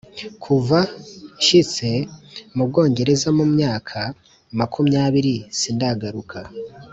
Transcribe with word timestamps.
kuva 0.43 0.79
nshitse 1.37 1.89
mu 2.55 2.63
bwongereza 2.69 3.27
mu 3.37 3.45
myaka 3.53 3.99
makumyabiri 4.57 5.35
sindagaruka 5.59 6.39